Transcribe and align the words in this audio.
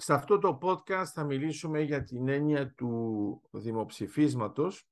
Σε 0.00 0.14
αυτό 0.14 0.38
το 0.38 0.58
podcast 0.62 1.04
θα 1.04 1.24
μιλήσουμε 1.24 1.80
για 1.80 2.02
την 2.02 2.28
έννοια 2.28 2.72
του 2.74 3.42
δημοψηφίσματος. 3.50 4.88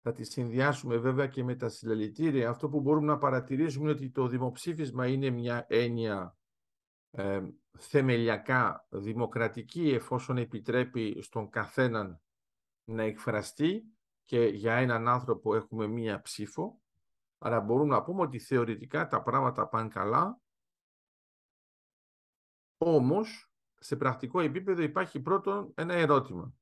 Θα 0.00 0.12
τη 0.12 0.24
συνδυάσουμε 0.24 0.96
βέβαια 0.96 1.26
και 1.26 1.44
με 1.44 1.54
τα 1.54 1.68
συλλαλητήρια. 1.68 2.48
Αυτό 2.48 2.68
που 2.68 2.80
μπορούμε 2.80 3.06
να 3.06 3.18
παρατηρήσουμε 3.18 3.84
είναι 3.84 3.92
ότι 3.92 4.10
το 4.10 4.26
δημοψήφισμα 4.26 5.06
είναι 5.06 5.30
μια 5.30 5.66
έννοια 5.68 6.36
ε, 7.10 7.42
θεμελιακά 7.78 8.86
δημοκρατική 8.90 9.88
εφόσον 9.88 10.36
επιτρέπει 10.36 11.22
στον 11.22 11.50
καθέναν 11.50 12.20
να 12.84 13.02
εκφραστεί 13.02 13.84
και 14.24 14.44
για 14.44 14.74
έναν 14.74 15.08
άνθρωπο 15.08 15.54
έχουμε 15.54 15.86
μία 15.86 16.20
ψήφο. 16.20 16.82
Άρα 17.38 17.60
μπορούμε 17.60 17.94
να 17.94 18.02
πούμε 18.02 18.20
ότι 18.22 18.38
θεωρητικά 18.38 19.06
τα 19.06 19.22
πράγματα 19.22 19.68
πάνε 19.68 19.88
καλά. 19.88 20.40
Όμως 22.76 23.48
σε 23.84 23.96
πρακτικό 23.96 24.40
επίπεδο 24.40 24.82
υπάρχει 24.82 25.20
πρώτον 25.20 25.72
ένα 25.76 25.94
ερώτημα. 25.94 26.54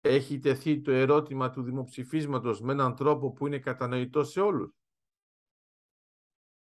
Έχει 0.00 0.38
τεθεί 0.38 0.80
το 0.80 0.90
ερώτημα 0.90 1.50
του 1.50 1.62
δημοψηφίσματος 1.62 2.60
με 2.60 2.72
έναν 2.72 2.94
τρόπο 2.94 3.32
που 3.32 3.46
είναι 3.46 3.58
κατανοητό 3.58 4.24
σε 4.24 4.40
όλους; 4.40 4.72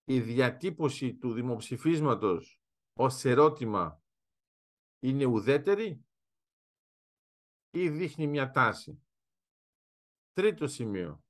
Η 0.04 0.20
διατύπωση 0.20 1.14
του 1.14 1.32
δημοψηφίσματος 1.32 2.60
ως 2.92 3.24
ερώτημα 3.24 4.02
είναι 4.98 5.24
ουδέτερη 5.24 6.04
ή 7.70 7.88
δείχνει 7.88 8.26
μια 8.26 8.50
τάση; 8.50 9.02
Τρίτο 10.32 10.66
σημείο. 10.66 11.24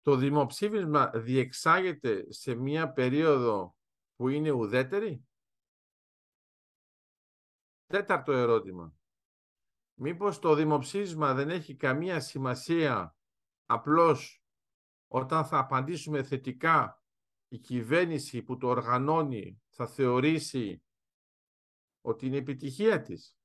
Το 0.00 0.16
δημοψήφισμα 0.16 1.10
διεξάγεται 1.10 2.32
σε 2.32 2.54
μια 2.54 2.92
περίοδο 2.92 3.76
που 4.16 4.28
είναι 4.28 4.50
ουδέτερη; 4.50 5.26
Τέταρτο 7.92 8.32
ερώτημα. 8.32 8.94
Μήπως 9.94 10.38
το 10.38 10.54
δημοψήφισμα 10.54 11.34
δεν 11.34 11.50
έχει 11.50 11.76
καμία 11.76 12.20
σημασία 12.20 13.16
απλώς 13.66 14.42
όταν 15.06 15.44
θα 15.44 15.58
απαντήσουμε 15.58 16.22
θετικά 16.22 17.02
η 17.48 17.58
κυβέρνηση 17.58 18.42
που 18.42 18.56
το 18.56 18.68
οργανώνει 18.68 19.62
θα 19.68 19.86
θεωρήσει 19.86 20.82
ότι 22.00 22.26
είναι 22.26 22.36
επιτυχία 22.36 23.02
της; 23.02 23.36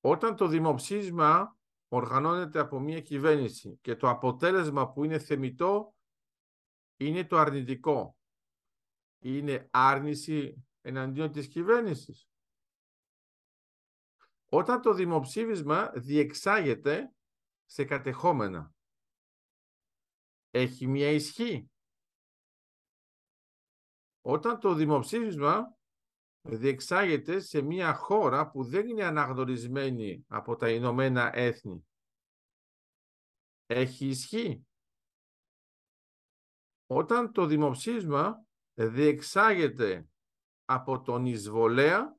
Όταν 0.00 0.36
το 0.36 0.46
δημοψήφισμα 0.46 1.58
οργανώνεται 1.88 2.58
από 2.58 2.80
μια 2.80 3.00
κυβέρνηση 3.00 3.78
και 3.80 3.96
το 3.96 4.08
αποτέλεσμα 4.08 4.92
που 4.92 5.04
είναι 5.04 5.18
θεμητό 5.18 5.94
είναι 6.96 7.24
το 7.24 7.36
αρνητικό. 7.36 8.16
Είναι 9.18 9.68
άρνηση 9.72 10.66
εναντίον 10.86 11.32
της 11.32 11.48
κυβέρνησης. 11.48 12.28
Όταν 14.48 14.80
το 14.82 14.92
δημοψήφισμα 14.92 15.90
διεξάγεται 15.94 17.14
σε 17.64 17.84
κατεχόμενα, 17.84 18.74
έχει 20.50 20.86
μια 20.86 21.10
ισχύ. 21.10 21.70
Όταν 24.20 24.60
το 24.60 24.74
δημοψήφισμα 24.74 25.76
διεξάγεται 26.40 27.40
σε 27.40 27.62
μια 27.62 27.94
χώρα 27.94 28.50
που 28.50 28.64
δεν 28.64 28.88
είναι 28.88 29.04
αναγνωρισμένη 29.04 30.24
από 30.28 30.56
τα 30.56 30.70
Ηνωμένα 30.70 31.36
Έθνη, 31.36 31.86
έχει 33.66 34.06
ισχύ. 34.06 34.66
Όταν 36.86 37.32
το 37.32 37.46
δημοψήφισμα 37.46 38.46
διεξάγεται 38.74 40.08
από 40.66 41.02
τον 41.02 41.26
εισβολέα 41.26 42.18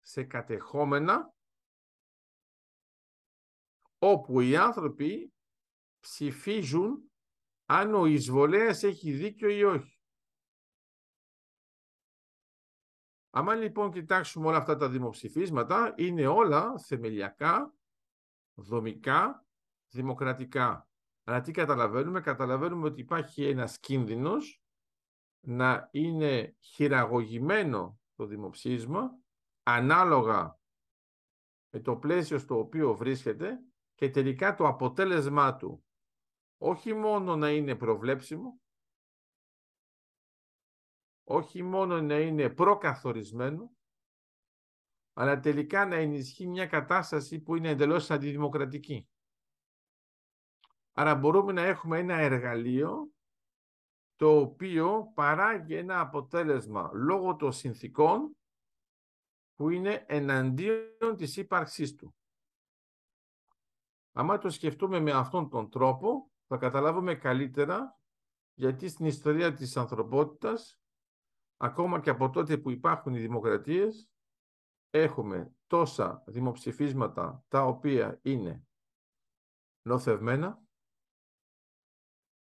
σε 0.00 0.24
κατεχόμενα 0.24 1.34
όπου 3.98 4.40
οι 4.40 4.56
άνθρωποι 4.56 5.32
ψηφίζουν 6.00 7.12
αν 7.64 7.94
ο 7.94 8.06
εισβολέας 8.06 8.82
έχει 8.82 9.12
δίκιο 9.12 9.48
ή 9.48 9.64
όχι. 9.64 9.98
Άμα 13.30 13.54
λοιπόν 13.54 13.90
κοιτάξουμε 13.92 14.46
όλα 14.46 14.56
αυτά 14.56 14.76
τα 14.76 14.88
δημοψηφίσματα, 14.88 15.94
είναι 15.96 16.26
όλα 16.26 16.78
θεμελιακά, 16.78 17.74
δομικά, 18.54 19.46
δημοκρατικά. 19.88 20.88
Αλλά 21.24 21.40
τι 21.40 21.52
καταλαβαίνουμε, 21.52 22.20
καταλαβαίνουμε 22.20 22.86
ότι 22.86 23.00
υπάρχει 23.00 23.44
ένας 23.44 23.78
κίνδυνος 23.78 24.63
να 25.44 25.88
είναι 25.92 26.56
χειραγωγημένο 26.60 27.98
το 28.14 28.26
δημοψήφισμα 28.26 29.18
ανάλογα 29.62 30.58
με 31.70 31.80
το 31.80 31.96
πλαίσιο 31.96 32.38
στο 32.38 32.58
οποίο 32.58 32.94
βρίσκεται 32.94 33.60
και 33.94 34.10
τελικά 34.10 34.54
το 34.54 34.66
αποτέλεσμά 34.66 35.56
του 35.56 35.84
όχι 36.58 36.94
μόνο 36.94 37.36
να 37.36 37.50
είναι 37.50 37.74
προβλέψιμο, 37.74 38.60
όχι 41.24 41.62
μόνο 41.62 42.00
να 42.00 42.20
είναι 42.20 42.50
προκαθορισμένο, 42.50 43.72
αλλά 45.12 45.40
τελικά 45.40 45.86
να 45.86 45.94
ενισχύει 45.94 46.46
μια 46.46 46.66
κατάσταση 46.66 47.40
που 47.40 47.56
είναι 47.56 47.68
εντελώς 47.68 48.10
αντιδημοκρατική. 48.10 49.08
Άρα 50.92 51.14
μπορούμε 51.14 51.52
να 51.52 51.62
έχουμε 51.62 51.98
ένα 51.98 52.14
εργαλείο 52.14 53.12
το 54.24 54.38
οποίο 54.38 55.12
παράγει 55.14 55.74
ένα 55.74 56.00
αποτέλεσμα 56.00 56.90
λόγω 56.92 57.36
των 57.36 57.52
συνθήκων 57.52 58.36
που 59.54 59.70
είναι 59.70 60.04
εναντίον 60.08 61.16
της 61.16 61.36
ύπαρξής 61.36 61.94
του. 61.94 62.14
Αν 64.12 64.40
το 64.40 64.50
σκεφτούμε 64.50 65.00
με 65.00 65.12
αυτόν 65.12 65.48
τον 65.48 65.70
τρόπο, 65.70 66.30
θα 66.46 66.56
καταλάβουμε 66.56 67.14
καλύτερα 67.14 67.98
γιατί 68.54 68.88
στην 68.88 69.06
ιστορία 69.06 69.54
της 69.54 69.76
ανθρωπότητας, 69.76 70.80
ακόμα 71.56 72.00
και 72.00 72.10
από 72.10 72.30
τότε 72.30 72.58
που 72.58 72.70
υπάρχουν 72.70 73.14
οι 73.14 73.20
δημοκρατίες, 73.20 74.10
έχουμε 74.90 75.54
τόσα 75.66 76.24
δημοψηφίσματα 76.26 77.44
τα 77.48 77.64
οποία 77.64 78.18
είναι 78.22 78.66
νοθευμένα, 79.82 80.63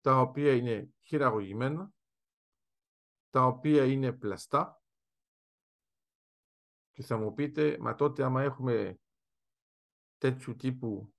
τα 0.03 0.19
οποία 0.19 0.55
είναι 0.55 0.93
χειραγωγημένα, 1.01 1.93
τα 3.29 3.45
οποία 3.45 3.85
είναι 3.85 4.13
πλαστά 4.13 4.83
και 6.91 7.03
θα 7.03 7.17
μου 7.17 7.33
πείτε, 7.33 7.77
μα 7.79 7.95
τότε 7.95 8.23
άμα 8.23 8.41
έχουμε 8.41 8.99
τέτοιου 10.17 10.55
τύπου 10.55 11.13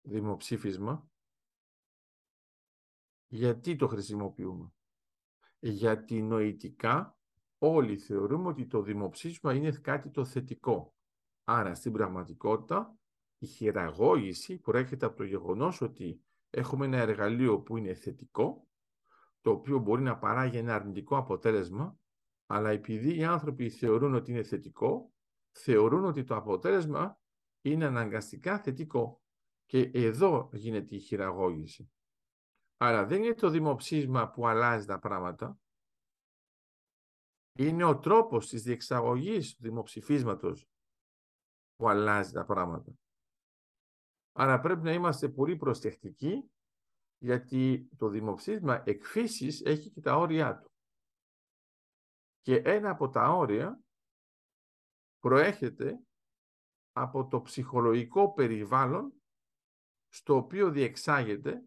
δημοψήφισμα, 0.00 1.10
γιατί 3.26 3.76
το 3.76 3.88
χρησιμοποιούμε; 3.88 4.72
Γιατί 5.58 6.22
νοητικά 6.22 7.18
όλοι 7.58 7.98
θεωρούμε 7.98 8.48
ότι 8.48 8.66
το 8.66 8.82
δημοψήφισμα 8.82 9.54
είναι 9.54 9.70
κάτι 9.70 10.10
το 10.10 10.24
θετικό. 10.24 10.94
Άρα 11.44 11.74
στην 11.74 11.92
πραγματικότητα 11.92 12.96
η 13.42 13.46
χειραγώγηση 13.46 14.58
προέρχεται 14.58 15.06
από 15.06 15.16
το 15.16 15.24
γεγονός 15.24 15.80
ότι 15.80 16.22
έχουμε 16.50 16.86
ένα 16.86 16.96
εργαλείο 16.96 17.60
που 17.60 17.76
είναι 17.76 17.94
θετικό, 17.94 18.66
το 19.40 19.50
οποίο 19.50 19.78
μπορεί 19.78 20.02
να 20.02 20.18
παράγει 20.18 20.56
ένα 20.56 20.74
αρνητικό 20.74 21.16
αποτέλεσμα, 21.16 21.98
αλλά 22.46 22.70
επειδή 22.70 23.16
οι 23.16 23.24
άνθρωποι 23.24 23.70
θεωρούν 23.70 24.14
ότι 24.14 24.30
είναι 24.30 24.42
θετικό, 24.42 25.12
θεωρούν 25.50 26.04
ότι 26.04 26.24
το 26.24 26.36
αποτέλεσμα 26.36 27.20
είναι 27.60 27.84
αναγκαστικά 27.84 28.58
θετικό. 28.58 29.22
Και 29.64 29.90
εδώ 29.94 30.50
γίνεται 30.52 30.94
η 30.94 30.98
χειραγώγηση. 30.98 31.92
Άρα 32.76 33.06
δεν 33.06 33.22
είναι 33.22 33.34
το 33.34 33.48
δημοψήφισμα 33.48 34.30
που 34.30 34.46
αλλάζει 34.46 34.86
τα 34.86 34.98
πράγματα. 34.98 35.58
Είναι 37.58 37.84
ο 37.84 37.98
τρόπος 37.98 38.48
της 38.48 38.62
διεξαγωγής 38.62 39.54
του 39.54 39.62
δημοψηφίσματος 39.62 40.66
που 41.76 41.88
αλλάζει 41.88 42.32
τα 42.32 42.44
πράγματα. 42.44 42.92
Άρα 44.32 44.60
πρέπει 44.60 44.82
να 44.82 44.92
είμαστε 44.92 45.28
πολύ 45.28 45.56
προσεκτικοί 45.56 46.50
γιατί 47.18 47.88
το 47.96 48.08
δημοψήφισμα 48.08 48.82
εκφύσης 48.86 49.60
έχει 49.64 49.90
και 49.90 50.00
τα 50.00 50.16
όρια 50.16 50.58
του. 50.58 50.70
Και 52.40 52.56
ένα 52.56 52.90
από 52.90 53.08
τα 53.08 53.28
όρια 53.28 53.80
προέρχεται 55.18 56.00
από 56.92 57.26
το 57.26 57.42
ψυχολογικό 57.42 58.32
περιβάλλον 58.32 59.12
στο 60.08 60.36
οποίο 60.36 60.70
διεξάγεται 60.70 61.64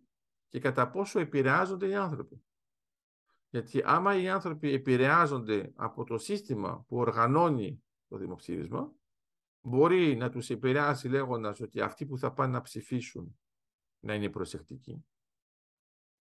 και 0.47 0.59
κατά 0.59 0.89
πόσο 0.89 1.19
επηρεάζονται 1.19 1.87
οι 1.87 1.95
άνθρωποι. 1.95 2.43
Γιατί 3.49 3.81
άμα 3.85 4.15
οι 4.15 4.29
άνθρωποι 4.29 4.73
επηρεάζονται 4.73 5.71
από 5.75 6.03
το 6.03 6.17
σύστημα 6.17 6.83
που 6.87 6.97
οργανώνει 6.97 7.83
το 8.07 8.17
δημοψήφισμα, 8.17 8.93
μπορεί 9.67 10.15
να 10.15 10.29
τους 10.29 10.49
επηρεάσει 10.49 11.09
λέγοντας 11.09 11.59
ότι 11.59 11.81
αυτοί 11.81 12.05
που 12.05 12.17
θα 12.17 12.33
πάνε 12.33 12.51
να 12.51 12.61
ψηφίσουν 12.61 13.39
να 13.99 14.13
είναι 14.13 14.29
προσεκτικοί. 14.29 15.05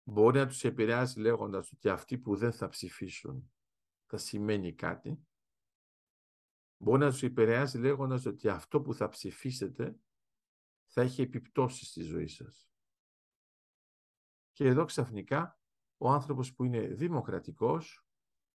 μπορεί 0.03 0.37
να 0.37 0.47
τους 0.47 0.63
επηρεάσει 0.63 1.19
λέγοντας 1.19 1.71
ότι 1.71 1.89
αυτοί 1.89 2.17
που 2.17 2.35
δεν 2.35 2.51
θα 2.51 2.67
ψηφίσουν 2.67 3.51
θα 4.05 4.17
σημαίνει 4.17 4.73
κάτι. 4.73 5.27
Μπορεί 6.77 6.99
να 6.99 7.09
τους 7.09 7.23
επηρεάσει 7.23 7.77
λέγοντας 7.77 8.25
ότι 8.25 8.49
αυτό 8.49 8.81
που 8.81 8.93
θα 8.93 9.09
ψηφίσετε 9.09 9.99
θα 10.85 11.01
έχει 11.01 11.21
επιπτώσεις 11.21 11.87
στη 11.87 12.01
ζωή 12.01 12.27
σας. 12.27 12.69
Και 14.51 14.65
εδώ 14.65 14.85
ξαφνικά 14.85 15.59
ο 15.97 16.09
άνθρωπος 16.09 16.53
που 16.53 16.63
είναι 16.63 16.87
δημοκρατικός, 16.87 18.05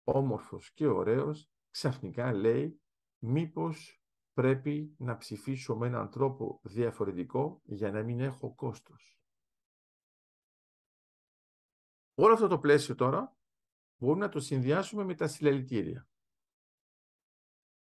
όμορφος 0.04 0.72
και 0.72 0.86
ωραίος, 0.86 1.50
ξαφνικά 1.70 2.32
λέει 2.32 2.80
μήπως 3.18 4.03
πρέπει 4.34 4.94
να 4.98 5.16
ψηφίσω 5.16 5.76
με 5.76 5.86
έναν 5.86 6.10
τρόπο 6.10 6.60
διαφορετικό 6.62 7.60
για 7.64 7.90
να 7.90 8.02
μην 8.02 8.20
έχω 8.20 8.54
κόστος. 8.54 9.18
Όλο 12.14 12.32
αυτό 12.32 12.48
το 12.48 12.58
πλαίσιο 12.58 12.94
τώρα 12.94 13.36
μπορούμε 13.96 14.24
να 14.24 14.30
το 14.30 14.40
συνδυάσουμε 14.40 15.04
με 15.04 15.14
τα 15.14 15.28
συλλαλητήρια. 15.28 16.08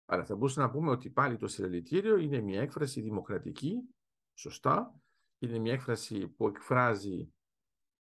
Αλλά 0.06 0.26
θα 0.26 0.36
μπορούσαμε 0.36 0.68
να 0.68 0.74
πούμε 0.74 0.90
ότι 0.90 1.10
πάλι 1.10 1.38
το 1.38 1.48
συλλαλητήριο 1.48 2.18
είναι 2.18 2.40
μια 2.42 2.62
έκφραση 2.62 3.02
δημοκρατική, 3.02 3.96
σωστά, 4.34 5.02
είναι 5.40 5.60
μια 5.60 5.74
έκφραση 5.74 6.28
που 6.28 6.48
εκφράζει 6.48 7.34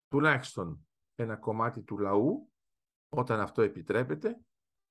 τουλάχιστον 0.09 0.87
ένα 1.15 1.37
κομμάτι 1.37 1.83
του 1.83 1.99
λαού, 1.99 2.53
όταν 3.09 3.41
αυτό 3.41 3.63
επιτρέπεται, 3.63 4.41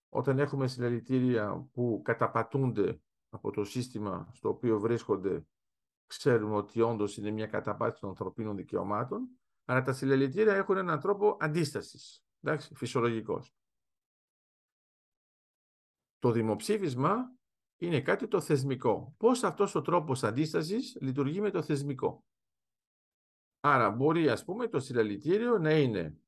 όταν 0.10 0.40
έχουμε 0.40 0.68
συλλαλητήρια 0.68 1.70
που 1.72 2.02
καταπατούνται 2.04 3.02
από 3.34 3.52
το 3.52 3.64
σύστημα 3.64 4.30
στο 4.34 4.50
οποίο 4.50 4.80
βρίσκονται, 4.80 5.48
ξέρουμε 6.06 6.56
ότι 6.56 6.82
όντως 6.82 7.18
είναι 7.18 7.32
μια 7.32 7.48
καταπάτηση 7.48 8.02
των 8.02 8.10
ανθρωπίνων 8.10 8.56
δικαιωμάτων, 8.56 9.30
αλλά 9.66 9.82
τα 9.82 9.94
συλλαλητήρια 9.94 10.56
έχουν 10.56 10.78
έναν 10.78 11.00
τρόπο 11.00 11.38
αντίστασης, 11.40 12.26
εντάξει, 12.42 12.76
φυσιολογικός. 12.76 13.56
Το 16.20 16.32
δημοψήφισμα 16.32 17.36
είναι 17.78 18.02
κάτι 18.02 18.28
το 18.28 18.42
θεσμικό. 18.42 19.16
Πώς 19.18 19.44
αυτός 19.44 19.76
ο 19.76 19.82
τρόπος 19.82 20.24
αντίστασης 20.24 20.98
λειτουργεί 21.02 21.42
με 21.42 21.52
το 21.52 21.62
θεσμικό; 21.62 22.26
Άρα 23.60 23.92
μπορεί, 23.92 24.30
ας 24.30 24.44
πούμε, 24.46 24.68
το 24.68 24.80
συλλαλητήριο 24.80 25.58
να 25.58 25.80
είναι 25.80 26.20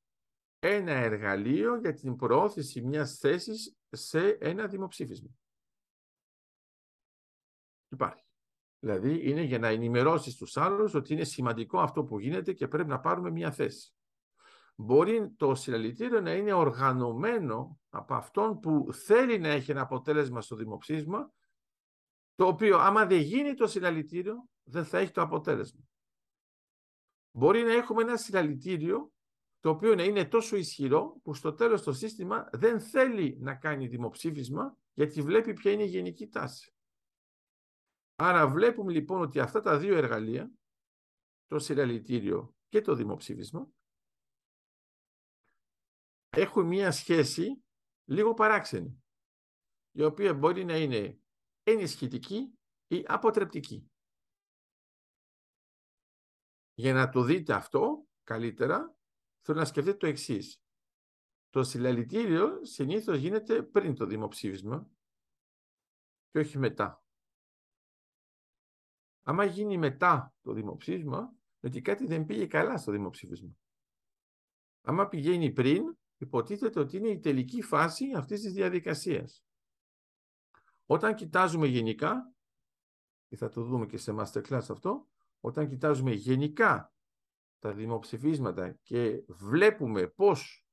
ένα 0.59 0.91
εργαλείο 0.91 1.75
για 1.75 1.93
την 1.93 2.15
προώθηση 2.15 2.81
μιας 2.81 3.17
θέσης 3.17 3.77
σε 3.89 4.29
ένα 4.29 4.67
δημοψήφισμα. 4.67 5.29
Υπάρχει. 7.93 8.23
Δηλαδή 8.79 9.29
είναι 9.29 9.41
για 9.41 9.59
να 9.59 9.67
ενημερώσεις 9.67 10.35
τους 10.35 10.57
άλλους 10.57 10.93
ότι 10.93 11.13
είναι 11.13 11.23
σημαντικό 11.23 11.79
αυτό 11.79 12.03
που 12.03 12.19
γίνεται 12.19 12.53
και 12.53 12.67
πρέπει 12.67 12.89
να 12.89 12.99
πάρουμε 12.99 13.31
μια 13.31 13.51
θέση. 13.51 13.93
Μπορεί 14.75 15.33
το 15.37 15.55
συλλαλητήριο 15.55 16.21
να 16.21 16.33
είναι 16.33 16.53
οργανωμένο 16.53 17.79
από 17.89 18.13
αυτόν 18.13 18.59
που 18.59 18.93
θέλει 18.93 19.39
να 19.39 19.47
έχει 19.47 19.71
ένα 19.71 19.81
αποτέλεσμα 19.81 20.41
στο 20.41 20.55
δημοψήφισμα, 20.55 21.33
το 22.35 22.47
οποίο 22.47 22.77
άμα 22.77 23.05
δεν 23.05 23.19
γίνει 23.19 23.53
το 23.53 23.67
συλλαλητήριο 23.67 24.49
δεν 24.63 24.85
θα 24.85 24.97
έχει 24.97 25.11
το 25.11 25.21
αποτέλεσμα. 25.21 25.81
Μπορεί 27.31 27.61
να 27.61 27.73
έχουμε 27.73 28.01
ένα 28.01 28.17
συλλαλητήριο 28.17 29.11
το 29.59 29.69
οποίο 29.69 29.95
να 29.95 30.03
είναι 30.03 30.25
τόσο 30.25 30.55
ισχυρό 30.55 31.19
που 31.23 31.33
στο 31.33 31.53
τέλος 31.53 31.83
το 31.83 31.93
σύστημα 31.93 32.49
δεν 32.51 32.79
θέλει 32.79 33.37
να 33.39 33.55
κάνει 33.55 33.87
δημοψήφισμα 33.87 34.77
γιατί 34.93 35.21
βλέπει 35.21 35.53
ποια 35.53 35.71
είναι 35.71 35.83
η 35.83 35.87
γενική 35.87 36.27
τάση. 36.27 36.72
Άρα 38.25 38.47
βλέπουμε 38.47 38.91
λοιπόν 38.91 39.21
ότι 39.21 39.39
αυτά 39.39 39.61
τα 39.61 39.79
δύο 39.79 39.97
εργαλεία, 39.97 40.51
το 41.45 41.59
συλλαλητήριο 41.59 42.55
και 42.67 42.81
το 42.81 42.95
δημοψήφισμα, 42.95 43.71
έχουν 46.29 46.65
μία 46.65 46.91
σχέση 46.91 47.63
λίγο 48.09 48.33
παράξενη, 48.33 49.03
η 49.91 50.03
οποία 50.03 50.33
μπορεί 50.33 50.65
να 50.65 50.77
είναι 50.77 51.21
ενισχυτική 51.63 52.59
ή 52.87 53.03
αποτρεπτική. 53.07 53.91
Για 56.73 56.93
να 56.93 57.09
το 57.09 57.23
δείτε 57.23 57.53
αυτό 57.53 58.07
καλύτερα, 58.23 58.97
θέλω 59.45 59.59
να 59.59 59.65
σκεφτείτε 59.65 59.97
το 59.97 60.07
εξής. 60.07 60.61
Το 61.49 61.63
συλλαλητήριο 61.63 62.65
συνήθως 62.65 63.17
γίνεται 63.17 63.63
πριν 63.63 63.95
το 63.95 64.05
δημοψήφισμα 64.05 64.89
και 66.29 66.39
όχι 66.39 66.57
μετά. 66.57 67.02
Άμα 69.23 69.45
γίνει 69.45 69.77
μετά 69.77 70.33
το 70.41 70.53
δημοψήφισμα, 70.53 71.33
ότι 71.61 71.81
κάτι 71.81 72.05
δεν 72.05 72.25
πήγε 72.25 72.45
καλά 72.45 72.77
στο 72.77 72.91
δημοψήφισμα. 72.91 73.51
Άμα 74.81 75.07
πηγαίνει 75.07 75.51
πριν, 75.51 75.97
υποτίθεται 76.17 76.79
ότι 76.79 76.97
είναι 76.97 77.09
η 77.09 77.19
τελική 77.19 77.61
φάση 77.61 78.11
αυτής 78.15 78.41
της 78.41 78.53
διαδικασίας. 78.53 79.45
Όταν 80.85 81.15
κοιτάζουμε 81.15 81.67
γενικά, 81.67 82.33
και 83.27 83.37
θα 83.37 83.49
το 83.49 83.63
δούμε 83.63 83.85
και 83.85 83.97
σε 83.97 84.15
masterclass 84.17 84.65
αυτό, 84.69 85.07
όταν 85.39 85.67
κοιτάζουμε 85.67 86.11
γενικά 86.11 86.93
τα 87.59 87.73
δημοψηφίσματα 87.73 88.71
και 88.71 89.23
βλέπουμε 89.27 90.07
πώς 90.07 90.67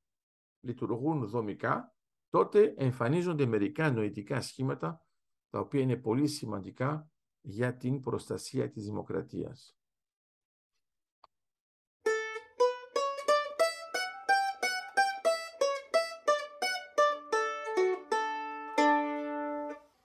λειτουργούν 0.59 1.27
δομικά, 1.27 1.95
τότε 2.29 2.73
εμφανίζονται 2.77 3.45
μερικά 3.45 3.91
νοητικά 3.91 4.41
σχήματα, 4.41 5.05
τα 5.49 5.59
οποία 5.59 5.81
είναι 5.81 5.97
πολύ 5.97 6.27
σημαντικά 6.27 7.11
για 7.41 7.75
την 7.75 8.01
προστασία 8.01 8.69
της 8.69 8.85
δημοκρατίας. 8.85 9.80